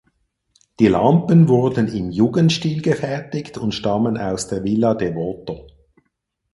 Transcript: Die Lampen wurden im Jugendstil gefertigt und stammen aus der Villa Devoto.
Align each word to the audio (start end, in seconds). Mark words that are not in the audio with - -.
Die 0.79 0.87
Lampen 0.87 1.47
wurden 1.47 1.87
im 1.87 2.09
Jugendstil 2.09 2.81
gefertigt 2.81 3.59
und 3.59 3.71
stammen 3.75 4.17
aus 4.17 4.47
der 4.47 4.63
Villa 4.63 4.95
Devoto. 4.95 5.67